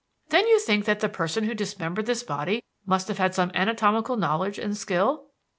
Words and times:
"Then 0.29 0.47
you 0.47 0.57
think 0.57 0.85
that 0.85 0.99
the 0.99 1.09
person 1.09 1.43
who 1.43 1.53
dismembered 1.53 2.07
this 2.07 2.23
body 2.23 2.63
must 2.87 3.07
have 3.07 3.19
had 3.19 3.35
some 3.35 3.51
anatomical 3.53 4.17
knowledge 4.17 4.57
and 4.57 4.75
skill?" 4.75 5.27